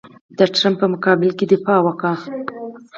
د 0.37 0.39
ټرمپ 0.55 0.75
په 0.81 0.85
مقابل 0.93 1.29
کې 1.37 1.45
یې 1.45 1.49
دفاع 1.51 1.79
وکړه. 1.83 2.13